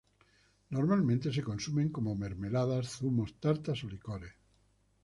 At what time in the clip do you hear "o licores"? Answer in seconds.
3.85-4.33